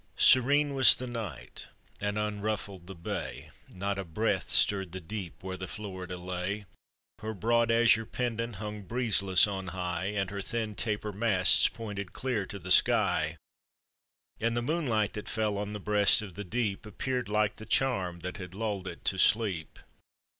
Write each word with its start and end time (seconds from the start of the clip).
Serene 0.17 0.73
was 0.73 0.95
the 0.95 1.05
night, 1.05 1.67
and 1.99 2.17
unruflled 2.17 2.87
the 2.87 2.95
bay, 2.95 3.51
Not 3.69 3.99
a 3.99 4.03
breath 4.03 4.49
stirred 4.49 4.93
the 4.93 4.99
deep 4.99 5.43
where 5.43 5.57
the 5.57 5.67
Florida 5.67 6.17
lay; 6.17 6.65
Her 7.19 7.35
broad 7.35 7.69
azure 7.69 8.07
pennant 8.07 8.55
hung 8.55 8.81
breezeless 8.81 9.45
on 9.45 9.67
high. 9.67 10.05
And 10.05 10.31
her 10.31 10.41
thin 10.41 10.73
taper 10.73 11.13
masts 11.13 11.67
pointed 11.69 12.13
clear 12.13 12.47
to 12.47 12.57
the 12.57 12.71
sky; 12.71 13.37
And 14.39 14.57
the 14.57 14.63
moonlight 14.63 15.13
that 15.13 15.29
fell 15.29 15.59
on 15.59 15.73
the 15.73 15.79
breast 15.79 16.23
of 16.23 16.33
the 16.33 16.43
deep 16.43 16.87
Appear'd 16.87 17.29
like 17.29 17.57
the 17.57 17.67
charm 17.67 18.21
that 18.21 18.37
had 18.37 18.55
lull'd 18.55 18.87
it 18.87 19.05
to 19.05 19.19
sleep. 19.19 19.77